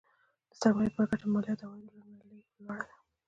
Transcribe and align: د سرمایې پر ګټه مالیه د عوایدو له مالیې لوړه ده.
د 0.49 0.51
سرمایې 0.61 0.91
پر 0.95 1.03
ګټه 1.09 1.25
مالیه 1.33 1.55
د 1.57 1.61
عوایدو 1.67 1.91
له 1.97 1.99
مالیې 2.15 2.39
لوړه 2.65 2.83
ده. 2.89 2.95